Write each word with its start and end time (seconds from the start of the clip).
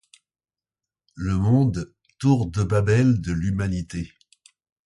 Le 1.13 1.35
monde, 1.37 1.93
tour 2.17 2.47
de 2.49 2.63
Babel 2.63 3.21
de 3.21 3.33
l’humanité. 3.33 4.11